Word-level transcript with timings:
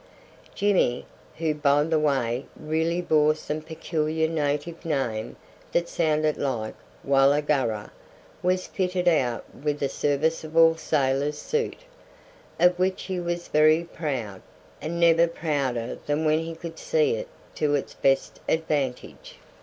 Jimmy 0.55 1.05
who 1.37 1.53
by 1.53 1.83
the 1.83 1.99
way 1.99 2.47
really 2.59 3.01
bore 3.03 3.35
some 3.35 3.61
peculiar 3.61 4.27
native 4.27 4.83
name 4.83 5.35
that 5.73 5.87
sounded 5.87 6.37
like 6.37 6.73
Wulla 7.03 7.43
Gurra 7.43 7.91
was 8.41 8.65
fitted 8.65 9.07
out 9.07 9.45
with 9.53 9.79
a 9.83 9.89
serviceable 9.89 10.75
sailor's 10.75 11.37
suit, 11.37 11.75
of 12.59 12.79
which 12.79 13.03
he 13.03 13.19
was 13.19 13.47
very 13.49 13.83
proud, 13.83 14.41
and 14.81 14.99
never 14.99 15.27
prouder 15.27 15.99
than 16.07 16.25
when 16.25 16.39
he 16.39 16.55
could 16.55 16.79
see 16.79 17.13
it 17.13 17.27
to 17.53 17.75
its 17.75 17.93
best 17.93 18.39
advantage. 18.49 19.35